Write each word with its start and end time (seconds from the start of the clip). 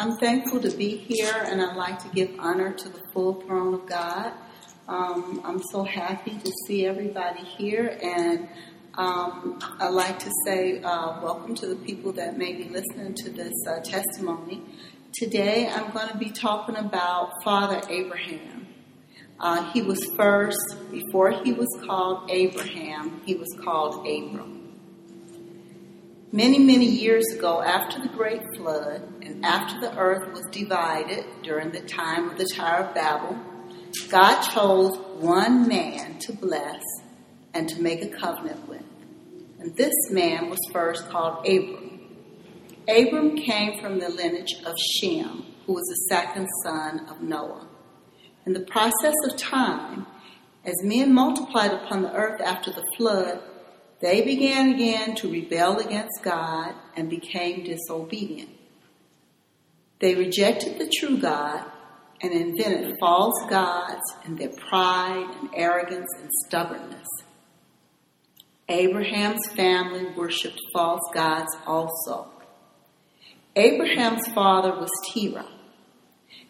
I'm 0.00 0.16
thankful 0.16 0.60
to 0.60 0.70
be 0.70 0.96
here, 0.96 1.34
and 1.46 1.60
I'd 1.60 1.74
like 1.74 1.98
to 2.04 2.08
give 2.10 2.30
honor 2.38 2.72
to 2.72 2.88
the 2.88 3.00
full 3.12 3.40
throne 3.40 3.74
of 3.74 3.84
God. 3.86 4.32
Um, 4.86 5.40
I'm 5.44 5.60
so 5.72 5.82
happy 5.82 6.38
to 6.38 6.52
see 6.68 6.86
everybody 6.86 7.42
here, 7.42 7.98
and 8.00 8.48
um, 8.94 9.58
I'd 9.80 9.88
like 9.88 10.20
to 10.20 10.30
say 10.46 10.80
uh, 10.82 11.20
welcome 11.20 11.56
to 11.56 11.66
the 11.66 11.74
people 11.74 12.12
that 12.12 12.38
may 12.38 12.52
be 12.52 12.68
listening 12.68 13.14
to 13.24 13.30
this 13.30 13.52
uh, 13.68 13.80
testimony. 13.80 14.62
Today, 15.14 15.66
I'm 15.66 15.90
going 15.90 16.10
to 16.10 16.16
be 16.16 16.30
talking 16.30 16.76
about 16.76 17.32
Father 17.42 17.82
Abraham. 17.90 18.68
Uh, 19.40 19.68
he 19.72 19.82
was 19.82 19.98
first, 20.16 20.76
before 20.92 21.42
he 21.42 21.52
was 21.52 21.68
called 21.84 22.30
Abraham, 22.30 23.20
he 23.26 23.34
was 23.34 23.48
called 23.64 24.06
Abram. 24.06 24.57
Many, 26.30 26.58
many 26.58 26.84
years 26.84 27.24
ago, 27.32 27.62
after 27.62 28.02
the 28.02 28.08
great 28.08 28.42
flood, 28.54 29.00
and 29.22 29.42
after 29.46 29.80
the 29.80 29.96
earth 29.96 30.30
was 30.34 30.44
divided 30.52 31.24
during 31.42 31.70
the 31.70 31.80
time 31.80 32.28
of 32.28 32.36
the 32.36 32.46
Tower 32.54 32.84
of 32.84 32.94
Babel, 32.94 33.38
God 34.10 34.42
chose 34.42 34.98
one 35.20 35.66
man 35.66 36.18
to 36.18 36.34
bless 36.34 36.82
and 37.54 37.66
to 37.70 37.80
make 37.80 38.02
a 38.02 38.08
covenant 38.08 38.68
with. 38.68 38.82
And 39.58 39.74
this 39.74 39.94
man 40.10 40.50
was 40.50 40.58
first 40.70 41.08
called 41.08 41.46
Abram. 41.46 41.98
Abram 42.86 43.36
came 43.36 43.80
from 43.80 43.98
the 43.98 44.10
lineage 44.10 44.54
of 44.66 44.76
Shem, 44.78 45.46
who 45.64 45.72
was 45.72 45.86
the 45.86 46.14
second 46.14 46.46
son 46.62 47.06
of 47.08 47.22
Noah. 47.22 47.66
In 48.44 48.52
the 48.52 48.66
process 48.66 49.14
of 49.30 49.38
time, 49.38 50.06
as 50.66 50.74
men 50.82 51.14
multiplied 51.14 51.72
upon 51.72 52.02
the 52.02 52.12
earth 52.12 52.42
after 52.42 52.70
the 52.70 52.84
flood, 52.98 53.40
they 54.00 54.22
began 54.22 54.74
again 54.74 55.16
to 55.16 55.30
rebel 55.30 55.78
against 55.78 56.22
God 56.22 56.74
and 56.96 57.10
became 57.10 57.64
disobedient. 57.64 58.50
They 59.98 60.14
rejected 60.14 60.78
the 60.78 60.88
true 60.88 61.18
God 61.18 61.64
and 62.20 62.32
invented 62.32 62.96
false 63.00 63.34
gods 63.48 64.02
in 64.24 64.36
their 64.36 64.52
pride 64.68 65.34
and 65.40 65.50
arrogance 65.54 66.08
and 66.20 66.30
stubbornness. 66.46 67.06
Abraham's 68.68 69.46
family 69.56 70.06
worshiped 70.16 70.60
false 70.72 71.00
gods 71.14 71.56
also. 71.66 72.30
Abraham's 73.56 74.26
father 74.28 74.72
was 74.78 74.90
Terah, 75.12 75.48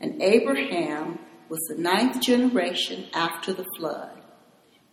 and 0.00 0.22
Abraham 0.22 1.18
was 1.48 1.60
the 1.68 1.82
ninth 1.82 2.22
generation 2.22 3.06
after 3.12 3.52
the 3.52 3.66
flood. 3.76 4.13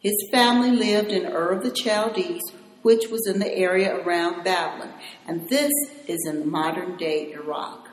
His 0.02 0.16
family 0.32 0.72
lived 0.72 1.12
in 1.12 1.28
Ur 1.28 1.52
of 1.52 1.64
the 1.64 1.76
Chaldees, 1.76 2.42
which 2.82 3.08
was 3.12 3.28
in 3.28 3.40
the 3.40 3.56
area 3.56 3.96
around 3.96 4.44
Babylon, 4.44 4.92
and 5.28 5.48
this 5.48 5.72
is 6.08 6.28
in 6.28 6.50
modern 6.50 6.98
day 6.98 7.32
Iraq. 7.34 7.88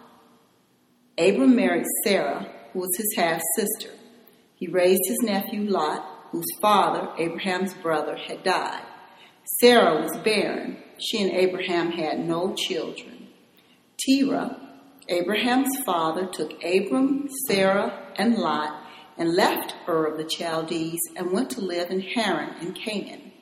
Abram 1.19 1.55
married 1.55 1.85
Sarah, 2.05 2.51
who 2.73 2.79
was 2.79 2.97
his 2.97 3.15
half 3.15 3.43
sister. 3.57 3.91
He 4.55 4.69
raised 4.69 5.03
his 5.07 5.19
nephew 5.23 5.69
Lot, 5.69 6.09
whose 6.31 6.47
father, 6.63 7.11
Abraham's 7.19 7.75
brother, 7.75 8.17
had 8.17 8.43
died. 8.43 8.85
Sarah 9.61 10.01
was 10.01 10.17
barren. 10.25 10.79
She 10.99 11.23
and 11.23 11.31
Abraham 11.31 11.91
had 11.93 12.21
no 12.21 12.55
children. 12.55 13.29
Terah, 14.07 14.59
Abraham's 15.09 15.77
father, 15.85 16.27
took 16.27 16.53
Abram, 16.65 17.29
Sarah, 17.47 18.13
and 18.17 18.37
Lot 18.37 18.88
and 19.19 19.35
left 19.35 19.75
Ur 19.89 20.07
of 20.07 20.17
the 20.17 20.29
Chaldees 20.29 21.01
and 21.17 21.33
went 21.33 21.51
to 21.51 21.61
live 21.61 21.91
in 21.91 22.01
Haran 22.01 22.55
in 22.61 22.73
Canaan. 22.73 23.33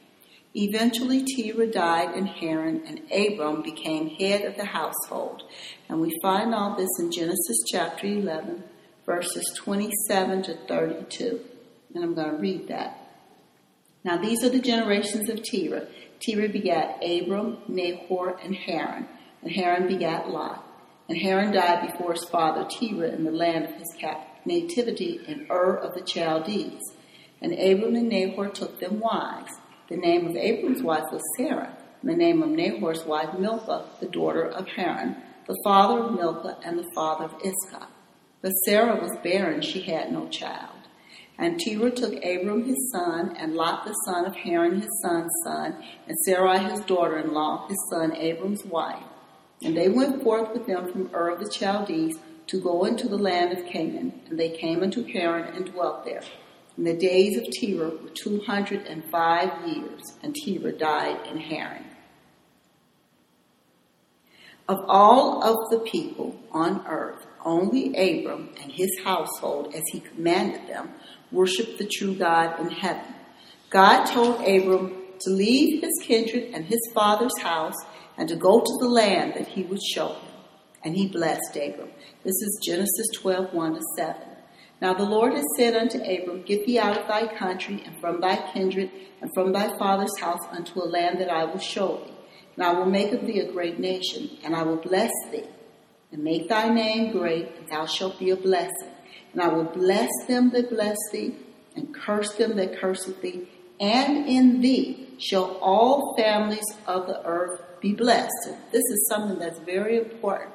Eventually, 0.55 1.23
Terah 1.23 1.67
died 1.67 2.17
in 2.17 2.25
Haran, 2.25 2.83
and 2.87 3.03
Abram 3.13 3.61
became 3.61 4.09
head 4.09 4.47
of 4.47 4.57
the 4.57 4.65
household. 4.65 5.43
And 5.87 6.01
we 6.01 6.19
find 6.23 6.55
all 6.55 6.75
this 6.75 6.89
in 6.99 7.13
Genesis 7.13 7.59
chapter 7.71 8.07
11, 8.07 8.65
verses 9.05 9.45
27 9.59 10.45
to 10.45 10.55
32. 10.67 11.41
And 11.95 12.03
I'm 12.03 12.15
going 12.15 12.31
to 12.31 12.39
read 12.39 12.69
that. 12.69 12.99
Now, 14.03 14.17
these 14.17 14.43
are 14.45 14.49
the 14.49 14.61
generations 14.61 15.29
of 15.29 15.43
Terah. 15.43 15.89
Terah 16.21 16.49
begat 16.49 17.03
Abram, 17.05 17.59
Nahor, 17.69 18.39
and 18.43 18.57
Haran. 18.57 19.07
And 19.43 19.53
Haran 19.53 19.87
begat 19.87 20.31
Lot. 20.31 20.67
And 21.11 21.19
Haran 21.19 21.53
died 21.53 21.93
before 21.93 22.15
his 22.15 22.25
father 22.25 22.67
Terah 22.67 23.11
in 23.11 23.25
the 23.25 23.31
land 23.31 23.67
of 23.67 23.75
his 23.75 23.95
captivity 23.99 24.36
nativity 24.47 25.21
in 25.27 25.47
Ur 25.51 25.77
of 25.77 25.95
the 25.95 26.07
Chaldees. 26.07 26.81
And 27.41 27.53
Abram 27.53 27.97
and 27.97 28.09
Nahor 28.09 28.49
took 28.49 28.81
them 28.81 29.01
wives. 29.01 29.53
The 29.89 29.97
name 29.97 30.27
of 30.27 30.37
Abram's 30.37 30.83
wife 30.83 31.05
was 31.13 31.23
Sarah, 31.37 31.77
and 32.01 32.11
the 32.11 32.17
name 32.17 32.43
of 32.43 32.49
Nahor's 32.51 33.05
wife 33.05 33.39
Milcah, 33.39 33.85
the 34.01 34.07
daughter 34.07 34.45
of 34.45 34.67
Haran, 34.69 35.17
the 35.47 35.57
father 35.63 36.05
of 36.05 36.15
Milcah 36.15 36.59
and 36.65 36.79
the 36.79 36.91
father 36.95 37.27
of 37.27 37.35
Iscah. 37.45 37.89
But 38.43 38.51
Sarah 38.65 39.01
was 39.01 39.17
barren, 39.23 39.61
she 39.61 39.83
had 39.83 40.13
no 40.13 40.29
child. 40.29 40.71
And 41.39 41.61
Terah 41.61 41.91
took 41.91 42.15
Abram 42.25 42.65
his 42.65 42.91
son, 42.93 43.37
and 43.37 43.55
Lot 43.55 43.85
the 43.85 43.93
son 44.07 44.25
of 44.25 44.35
Haran 44.35 44.81
his 44.81 45.03
son's 45.03 45.33
son, 45.45 45.85
and 46.09 46.17
Sarai 46.25 46.59
his 46.59 46.81
daughter 46.81 47.19
in 47.19 47.35
law, 47.35 47.69
his 47.69 47.79
son 47.91 48.17
Abram's 48.17 48.65
wife. 48.65 49.03
And 49.63 49.77
they 49.77 49.89
went 49.89 50.23
forth 50.23 50.53
with 50.53 50.67
them 50.67 50.91
from 50.91 51.11
Ur 51.15 51.31
of 51.31 51.41
the 51.41 51.51
Chaldees 51.51 52.19
to 52.49 52.61
go 52.61 52.85
into 52.85 53.09
the 53.09 53.19
land 53.19 53.57
of 53.57 53.67
Canaan, 53.67 54.21
and 54.29 54.39
they 54.39 54.51
came 54.51 54.83
into 54.83 55.03
Haran 55.05 55.55
and 55.55 55.73
dwelt 55.73 56.05
there. 56.05 56.23
And 56.77 56.87
the 56.87 56.95
days 56.95 57.37
of 57.39 57.45
Terah 57.59 57.91
were 57.91 58.11
two 58.11 58.41
hundred 58.41 58.87
and 58.87 59.05
five 59.11 59.67
years, 59.67 60.03
and 60.23 60.35
Terah 60.35 60.73
died 60.73 61.27
in 61.27 61.39
Haran. 61.39 61.85
Of 64.69 64.79
all 64.89 65.43
of 65.45 65.71
the 65.71 65.89
people 65.91 66.41
on 66.51 66.85
earth, 66.87 67.25
only 67.45 67.89
Abram 67.91 68.51
and 68.61 68.73
his 68.73 68.91
household, 69.05 69.73
as 69.75 69.83
he 69.93 70.01
commanded 70.01 70.69
them, 70.69 70.91
worshiped 71.31 71.79
the 71.79 71.87
true 71.87 72.15
God 72.15 72.59
in 72.61 72.71
heaven. 72.71 73.15
God 73.71 74.07
told 74.07 74.41
Abram 74.41 75.03
to 75.21 75.31
leave 75.31 75.83
his 75.83 75.93
kindred 76.03 76.51
and 76.53 76.65
his 76.65 76.81
father's 76.93 77.39
house 77.39 77.77
and 78.19 78.29
to 78.29 78.37
go 78.37 78.61
to 78.61 78.79
the 78.81 78.89
land 78.89 79.35
that 79.35 79.49
he 79.49 79.63
would 79.63 79.83
show 79.83 80.09
him. 80.09 80.26
And 80.87 80.95
he 80.95 81.09
blessed 81.09 81.57
Abram. 81.57 81.91
This 82.23 82.37
is 82.43 82.61
Genesis 82.65 83.09
12, 83.15 83.53
1 83.53 83.75
to 83.75 83.81
7. 83.97 84.15
Now 84.81 84.95
the 84.95 85.03
Lord 85.03 85.33
has 85.33 85.45
said 85.57 85.75
unto 85.75 85.99
Abram, 85.99 86.43
Get 86.43 86.65
thee 86.65 86.79
out 86.79 86.97
of 86.97 87.09
thy 87.09 87.27
country, 87.27 87.83
and 87.85 88.01
from 88.01 88.21
thy 88.21 88.37
kindred, 88.53 88.93
and 89.21 89.29
from 89.35 89.53
thy 89.53 89.77
father's 89.79 90.17
house, 90.21 90.47
unto 90.53 90.81
a 90.81 90.87
land 90.87 91.21
that 91.21 91.29
I 91.29 91.45
will 91.45 91.59
show 91.59 92.05
thee. 92.05 92.13
And 92.55 92.65
I 92.65 92.73
will 92.73 92.87
make 92.87 93.13
of 93.13 93.27
thee 93.27 93.41
a 93.41 93.51
great 93.51 93.81
nation, 93.81 94.31
and 94.45 94.55
I 94.55 94.63
will 94.63 94.77
bless 94.77 95.11
thee, 95.33 95.49
and 96.13 96.23
make 96.23 96.49
thy 96.49 96.69
name 96.73 97.11
great, 97.11 97.49
and 97.59 97.69
thou 97.69 97.87
shalt 97.87 98.21
be 98.21 98.31
a 98.31 98.37
blessing. 98.37 98.93
And 99.33 99.43
I 99.43 99.49
will 99.49 99.65
bless 99.65 100.11
them 100.29 100.51
that 100.51 100.71
bless 100.71 100.99
thee, 101.11 101.35
and 101.75 101.93
curse 101.93 102.33
them 102.37 102.55
that 102.59 102.79
curseth 102.79 103.21
thee, 103.23 103.49
and 103.81 104.29
in 104.29 104.61
thee 104.61 105.17
shall 105.19 105.57
all 105.57 106.15
families 106.17 106.77
of 106.87 107.09
the 107.09 107.27
earth 107.27 107.61
be 107.81 107.93
blessed. 107.93 108.51
This 108.71 108.85
is 108.85 109.09
something 109.09 109.41
that's 109.41 109.59
very 109.59 109.99
important. 109.99 110.53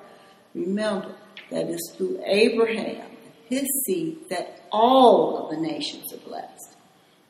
Remember, 0.54 1.16
that 1.50 1.70
it's 1.70 1.94
through 1.96 2.22
Abraham, 2.26 3.12
his 3.50 3.68
seed, 3.86 4.30
that 4.30 4.62
all 4.72 5.38
of 5.38 5.52
the 5.52 5.62
nations 5.62 6.14
are 6.14 6.30
blessed. 6.30 6.78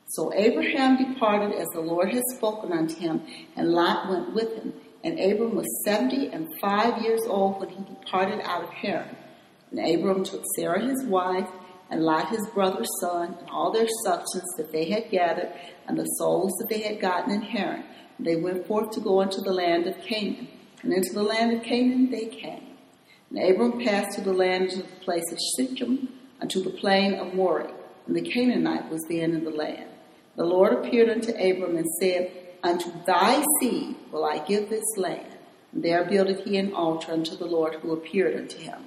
So 0.08 0.32
Abraham 0.34 1.12
departed 1.12 1.52
as 1.52 1.66
the 1.68 1.80
Lord 1.80 2.12
had 2.12 2.22
spoken 2.36 2.72
unto 2.72 2.94
him, 2.96 3.22
and 3.56 3.70
Lot 3.70 4.10
went 4.10 4.34
with 4.34 4.54
him. 4.54 4.74
And 5.04 5.18
Abram 5.18 5.56
was 5.56 5.66
seventy 5.84 6.28
and 6.28 6.48
five 6.60 7.02
years 7.02 7.22
old 7.26 7.58
when 7.58 7.70
he 7.70 7.82
departed 7.82 8.40
out 8.44 8.62
of 8.62 8.70
Haran. 8.70 9.16
And 9.70 9.80
Abram 9.80 10.22
took 10.22 10.44
Sarah 10.54 10.80
his 10.80 11.04
wife, 11.04 11.48
and 11.90 12.02
Lot 12.02 12.28
his 12.28 12.46
brother's 12.54 12.90
son, 13.00 13.36
and 13.40 13.50
all 13.50 13.72
their 13.72 13.88
substance 14.04 14.54
that 14.58 14.70
they 14.70 14.84
had 14.90 15.10
gathered, 15.10 15.52
and 15.88 15.98
the 15.98 16.04
souls 16.04 16.52
that 16.58 16.68
they 16.68 16.82
had 16.82 17.00
gotten 17.00 17.32
in 17.32 17.42
Haran. 17.42 17.84
And 18.18 18.26
they 18.26 18.36
went 18.36 18.66
forth 18.66 18.90
to 18.92 19.00
go 19.00 19.22
into 19.22 19.40
the 19.40 19.52
land 19.52 19.86
of 19.86 19.98
Canaan. 20.02 20.46
And 20.82 20.92
into 20.92 21.12
the 21.14 21.22
land 21.22 21.56
of 21.56 21.64
Canaan 21.64 22.10
they 22.10 22.26
came. 22.26 22.71
And 23.34 23.50
Abram 23.50 23.80
passed 23.80 24.18
to 24.18 24.24
the 24.24 24.32
land 24.32 24.72
of 24.72 24.78
the 24.78 25.04
place 25.04 25.32
of 25.32 25.38
Shechem 25.56 26.08
unto 26.40 26.62
the 26.62 26.70
plain 26.70 27.14
of 27.14 27.34
Moreh, 27.34 27.72
and 28.06 28.14
the 28.14 28.30
Canaanite 28.30 28.90
was 28.90 29.02
then 29.08 29.32
in 29.32 29.44
the 29.44 29.50
land. 29.50 29.88
The 30.36 30.44
Lord 30.44 30.72
appeared 30.72 31.08
unto 31.08 31.30
Abram 31.32 31.76
and 31.76 31.88
said, 32.00 32.30
Unto 32.62 32.90
thy 33.06 33.42
seed 33.60 33.96
will 34.10 34.24
I 34.24 34.38
give 34.38 34.68
this 34.68 34.84
land. 34.96 35.36
And 35.72 35.82
there 35.82 36.04
builded 36.04 36.40
he 36.40 36.58
an 36.58 36.74
altar 36.74 37.12
unto 37.12 37.36
the 37.36 37.46
Lord 37.46 37.76
who 37.76 37.92
appeared 37.92 38.36
unto 38.36 38.58
him. 38.58 38.84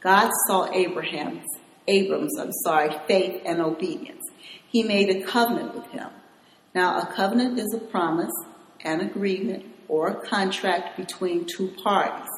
God 0.00 0.30
saw 0.46 0.72
Abraham's, 0.72 1.46
Abram's, 1.86 2.38
I'm 2.38 2.52
sorry, 2.64 2.90
faith 3.06 3.42
and 3.44 3.60
obedience. 3.60 4.22
He 4.68 4.82
made 4.82 5.10
a 5.10 5.22
covenant 5.22 5.74
with 5.74 5.86
him. 5.88 6.08
Now, 6.74 6.98
a 6.98 7.06
covenant 7.06 7.58
is 7.58 7.74
a 7.74 7.78
promise, 7.78 8.32
an 8.80 9.00
agreement, 9.00 9.66
or 9.88 10.08
a 10.08 10.26
contract 10.26 10.96
between 10.96 11.46
two 11.46 11.68
parties. 11.84 12.31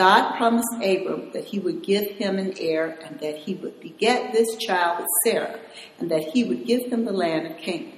God 0.00 0.34
promised 0.38 0.72
Abram 0.76 1.30
that 1.32 1.44
he 1.44 1.58
would 1.58 1.82
give 1.82 2.12
him 2.12 2.38
an 2.38 2.54
heir 2.58 2.98
and 3.04 3.20
that 3.20 3.36
he 3.36 3.52
would 3.56 3.80
beget 3.80 4.32
this 4.32 4.56
child 4.56 5.00
with 5.00 5.08
Sarah 5.24 5.60
and 5.98 6.10
that 6.10 6.22
he 6.32 6.42
would 6.42 6.64
give 6.64 6.90
him 6.90 7.04
the 7.04 7.12
land 7.12 7.46
of 7.46 7.58
Canaan. 7.58 7.92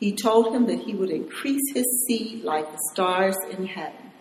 He 0.00 0.16
told 0.16 0.54
him 0.54 0.64
that 0.68 0.78
he 0.78 0.94
would 0.94 1.10
increase 1.10 1.60
his 1.74 2.06
seed 2.06 2.42
like 2.42 2.72
the 2.72 2.78
stars 2.90 3.36
in 3.50 3.66
heaven. 3.66 4.12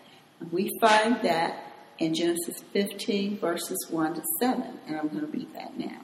And 0.42 0.52
we 0.52 0.78
find 0.82 1.22
that 1.22 1.72
in 2.00 2.14
Genesis 2.14 2.66
15, 2.74 3.38
verses 3.38 3.88
1 3.90 4.16
to 4.16 4.24
7, 4.42 4.80
and 4.88 4.98
I'm 4.98 5.08
going 5.08 5.22
to 5.22 5.28
read 5.28 5.54
that 5.54 5.80
now. 5.80 6.02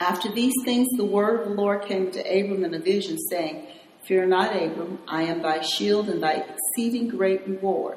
After 0.00 0.30
these 0.30 0.52
things, 0.66 0.86
the 0.98 1.06
word 1.06 1.40
of 1.40 1.48
the 1.48 1.54
Lord 1.54 1.86
came 1.86 2.10
to 2.10 2.20
Abram 2.20 2.62
in 2.62 2.74
a 2.74 2.78
vision, 2.78 3.16
saying, 3.30 3.68
Fear 4.04 4.26
not, 4.26 4.54
Abram, 4.54 4.98
I 5.08 5.22
am 5.22 5.40
thy 5.40 5.62
shield 5.62 6.10
and 6.10 6.22
thy 6.22 6.44
exceeding 6.44 7.08
great 7.08 7.48
reward. 7.48 7.96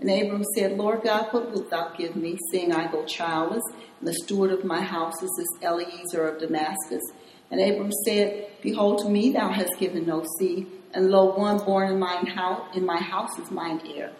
And 0.00 0.10
Abram 0.10 0.44
said, 0.54 0.76
Lord 0.76 1.02
God, 1.02 1.28
what 1.30 1.50
wilt 1.50 1.70
thou 1.70 1.92
give 1.96 2.16
me, 2.16 2.38
seeing 2.50 2.72
I 2.72 2.90
go 2.90 3.04
childless, 3.04 3.62
and 3.98 4.08
the 4.08 4.14
steward 4.14 4.50
of 4.50 4.64
my 4.64 4.80
house 4.80 5.22
is 5.22 5.30
this 5.36 5.62
Eliezer 5.62 6.28
of 6.28 6.40
Damascus? 6.40 7.02
And 7.50 7.60
Abram 7.60 7.92
said, 8.04 8.48
Behold, 8.62 9.00
to 9.00 9.08
me 9.08 9.30
thou 9.30 9.50
hast 9.50 9.78
given 9.78 10.06
no 10.06 10.24
seed, 10.38 10.66
and 10.92 11.10
lo, 11.10 11.34
one 11.36 11.58
born 11.58 11.92
in 11.92 11.98
mine 11.98 12.26
house 12.26 12.74
in 12.74 12.84
my 12.84 13.00
house 13.00 13.38
is 13.38 13.50
mine 13.50 13.80
heir. 13.86 14.12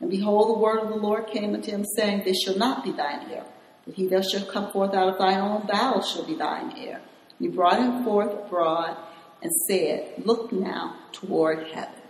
And 0.00 0.10
behold, 0.10 0.50
the 0.50 0.60
word 0.60 0.80
of 0.80 0.88
the 0.88 0.96
Lord 0.96 1.28
came 1.28 1.54
unto 1.54 1.70
him, 1.70 1.84
saying, 1.96 2.22
This 2.24 2.42
shall 2.42 2.56
not 2.56 2.84
be 2.84 2.92
thine 2.92 3.30
heir 3.30 3.44
but 3.84 3.94
he 3.94 4.06
that 4.08 4.24
shall 4.24 4.46
come 4.46 4.70
forth 4.70 4.94
out 4.94 5.08
of 5.08 5.18
thine 5.18 5.40
own 5.40 5.66
bowels 5.66 6.10
shall 6.10 6.24
be 6.24 6.34
thine 6.34 6.72
heir. 6.76 7.00
He 7.38 7.48
brought 7.48 7.80
him 7.80 8.04
forth 8.04 8.32
abroad 8.32 8.96
and 9.42 9.50
said, 9.68 10.14
Look 10.24 10.52
now 10.52 10.96
toward 11.10 11.66
heaven 11.68 12.00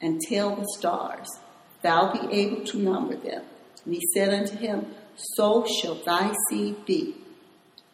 and 0.00 0.20
tell 0.20 0.54
the 0.54 0.66
stars, 0.76 1.28
thou 1.84 2.12
be 2.12 2.34
able 2.34 2.64
to 2.64 2.78
number 2.78 3.14
them. 3.14 3.44
And 3.84 3.94
he 3.94 4.00
said 4.12 4.34
unto 4.34 4.56
him, 4.56 4.86
So 5.36 5.64
shall 5.66 5.94
thy 5.94 6.34
seed 6.48 6.84
be. 6.84 7.14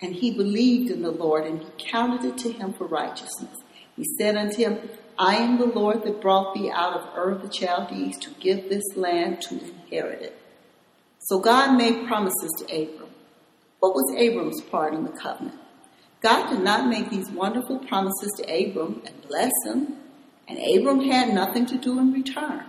And 0.01 0.15
he 0.15 0.31
believed 0.31 0.91
in 0.91 1.03
the 1.03 1.11
Lord, 1.11 1.45
and 1.45 1.61
he 1.61 1.69
counted 1.91 2.25
it 2.25 2.39
to 2.39 2.53
him 2.53 2.73
for 2.73 2.87
righteousness. 2.87 3.55
He 3.97 4.07
said 4.19 4.37
unto 4.37 4.57
him, 4.57 4.79
I 5.19 5.35
am 5.37 5.59
the 5.59 5.67
Lord 5.67 6.05
that 6.05 6.23
brought 6.23 6.55
thee 6.55 6.71
out 6.71 6.95
of 6.95 7.11
of 7.33 7.43
the 7.43 7.53
Chaldees 7.53 8.17
to 8.21 8.31
give 8.41 8.71
this 8.71 8.97
land 8.97 9.43
to 9.43 9.59
inherit 9.59 10.23
it. 10.23 10.41
So 11.19 11.39
God 11.39 11.77
made 11.77 12.07
promises 12.07 12.51
to 12.59 12.65
Abram. 12.65 13.11
What 13.81 13.95
was 13.95 14.15
Abram's 14.17 14.63
part 14.63 14.95
in 14.95 15.05
the 15.05 15.11
covenant? 15.11 15.59
God 16.23 16.51
did 16.51 16.61
not 16.61 16.89
make 16.89 17.11
these 17.11 17.31
wonderful 17.31 17.79
promises 17.81 18.33
to 18.39 18.43
Abram 18.45 19.03
and 19.05 19.29
bless 19.29 19.53
him, 19.67 19.97
and 20.49 20.59
Abram 20.59 21.01
had 21.01 21.35
nothing 21.35 21.67
to 21.67 21.77
do 21.77 21.99
in 21.99 22.13
return. 22.13 22.65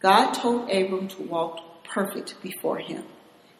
God 0.00 0.32
told 0.32 0.70
Abram 0.70 1.08
to 1.08 1.22
walk 1.22 1.84
perfect 1.84 2.40
before 2.42 2.78
him. 2.78 3.04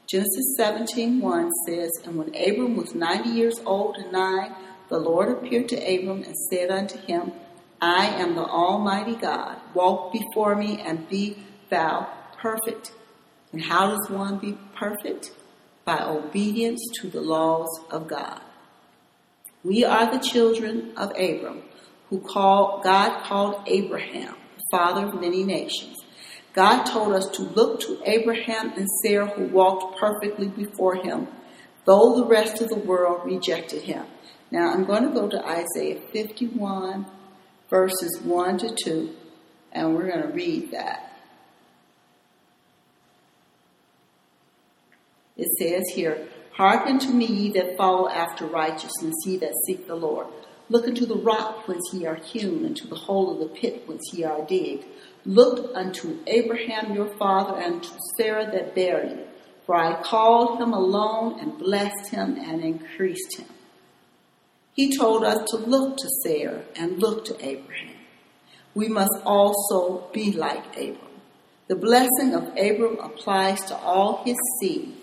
Genesis 0.06 0.56
17:1 0.58 1.50
says, 1.66 1.90
And 2.04 2.16
when 2.16 2.28
Abram 2.28 2.76
was 2.76 2.94
ninety 2.94 3.30
years 3.30 3.60
old 3.64 3.96
and 3.96 4.12
nine, 4.12 4.54
the 4.88 4.98
Lord 4.98 5.28
appeared 5.28 5.68
to 5.70 5.76
Abram 5.76 6.22
and 6.22 6.36
said 6.50 6.70
unto 6.70 6.98
him, 6.98 7.32
I 7.80 8.06
am 8.06 8.34
the 8.34 8.44
Almighty 8.44 9.14
God. 9.14 9.58
Walk 9.74 10.12
before 10.12 10.56
me 10.56 10.80
and 10.80 11.08
be 11.08 11.38
thou 11.68 12.08
perfect. 12.40 12.92
And 13.52 13.62
how 13.62 13.90
does 13.90 14.10
one 14.10 14.38
be 14.38 14.56
perfect? 14.74 15.30
by 15.88 16.04
obedience 16.04 16.82
to 17.00 17.08
the 17.08 17.22
laws 17.22 17.80
of 17.90 18.06
God. 18.08 18.42
We 19.64 19.86
are 19.86 20.12
the 20.12 20.18
children 20.18 20.92
of 20.98 21.12
Abram, 21.12 21.62
who 22.10 22.20
call, 22.20 22.82
God 22.84 23.22
called 23.24 23.62
Abraham, 23.66 24.34
father 24.70 25.06
of 25.06 25.18
many 25.18 25.44
nations. 25.44 25.96
God 26.58 26.86
told 26.86 27.12
us 27.12 27.28
to 27.34 27.42
look 27.42 27.78
to 27.82 28.02
Abraham 28.04 28.72
and 28.76 28.88
Sarah, 29.04 29.28
who 29.28 29.44
walked 29.44 29.96
perfectly 29.96 30.48
before 30.48 30.96
him, 30.96 31.28
though 31.84 32.16
the 32.16 32.26
rest 32.26 32.60
of 32.60 32.68
the 32.68 32.74
world 32.74 33.20
rejected 33.24 33.82
him. 33.82 34.04
Now 34.50 34.72
I'm 34.72 34.84
going 34.84 35.04
to 35.04 35.14
go 35.14 35.28
to 35.28 35.46
Isaiah 35.46 36.00
51, 36.12 37.06
verses 37.70 38.20
1 38.24 38.58
to 38.58 38.74
2, 38.74 39.14
and 39.70 39.94
we're 39.94 40.08
going 40.08 40.22
to 40.22 40.34
read 40.34 40.72
that. 40.72 41.12
It 45.36 45.46
says 45.60 45.84
here, 45.94 46.26
Hearken 46.54 46.98
to 46.98 47.10
me, 47.10 47.26
ye 47.26 47.52
that 47.52 47.76
follow 47.76 48.08
after 48.08 48.46
righteousness, 48.46 49.14
ye 49.24 49.36
that 49.36 49.54
seek 49.64 49.86
the 49.86 49.94
Lord. 49.94 50.26
Look 50.68 50.86
unto 50.86 51.06
the 51.06 51.16
rock 51.16 51.66
whence 51.66 51.90
ye 51.92 52.06
are 52.06 52.16
hewn, 52.16 52.64
and 52.64 52.76
to 52.76 52.86
the 52.86 52.94
hole 52.94 53.32
of 53.32 53.38
the 53.38 53.54
pit 53.54 53.84
whence 53.86 54.12
ye 54.12 54.24
are 54.24 54.44
digged. 54.44 54.84
Look 55.24 55.70
unto 55.74 56.18
Abraham 56.26 56.94
your 56.94 57.08
father, 57.16 57.58
and 57.58 57.82
to 57.82 57.90
Sarah 58.16 58.50
that 58.50 58.74
bare 58.74 59.06
you. 59.06 59.26
For 59.66 59.76
I 59.76 60.02
called 60.02 60.60
him 60.60 60.72
alone, 60.72 61.40
and 61.40 61.58
blessed 61.58 62.10
him, 62.10 62.36
and 62.36 62.62
increased 62.62 63.38
him. 63.38 63.46
He 64.74 64.96
told 64.96 65.24
us 65.24 65.48
to 65.50 65.56
look 65.56 65.96
to 65.96 66.08
Sarah, 66.22 66.62
and 66.76 66.98
look 66.98 67.24
to 67.26 67.34
Abraham. 67.44 67.96
We 68.74 68.88
must 68.88 69.22
also 69.24 70.08
be 70.12 70.32
like 70.32 70.76
Abram. 70.76 70.98
The 71.66 71.76
blessing 71.76 72.34
of 72.34 72.48
Abram 72.56 72.98
applies 73.00 73.60
to 73.66 73.76
all 73.76 74.22
his 74.24 74.36
seed 74.60 74.94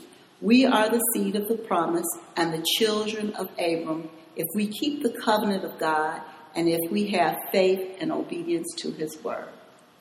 we 0.41 0.65
are 0.65 0.89
the 0.89 1.01
seed 1.13 1.35
of 1.35 1.47
the 1.47 1.55
promise 1.55 2.07
and 2.35 2.53
the 2.53 2.65
children 2.77 3.33
of 3.35 3.49
Abram 3.57 4.09
if 4.35 4.47
we 4.55 4.67
keep 4.67 5.03
the 5.03 5.13
covenant 5.23 5.63
of 5.63 5.77
God 5.79 6.21
and 6.55 6.69
if 6.69 6.91
we 6.91 7.07
have 7.07 7.37
faith 7.51 7.97
and 7.99 8.11
obedience 8.11 8.73
to 8.77 8.91
his 8.91 9.21
word. 9.23 9.49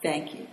Thank 0.02 0.34
you. 0.34 0.46